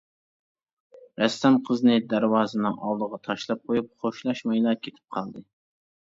رەسسام 1.23 1.57
قىزنى 1.67 1.97
دەرۋازىنىڭ 2.13 2.79
ئالدىغا 2.87 3.19
تاشلاپ 3.27 3.61
قويۇپ 3.69 3.91
خوشلاشمايلا 4.05 4.73
كېتىپ 4.87 5.15
قالدى. 5.19 5.45